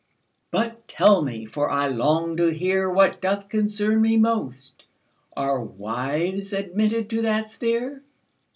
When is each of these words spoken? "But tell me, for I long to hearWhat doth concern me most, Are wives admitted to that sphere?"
"But 0.49 0.87
tell 0.87 1.21
me, 1.21 1.45
for 1.45 1.69
I 1.69 1.87
long 1.87 2.35
to 2.37 2.45
hearWhat 2.51 3.21
doth 3.21 3.49
concern 3.49 4.01
me 4.01 4.17
most, 4.17 4.85
Are 5.37 5.61
wives 5.63 6.53
admitted 6.53 7.07
to 7.11 7.21
that 7.21 7.49
sphere?" 7.51 8.01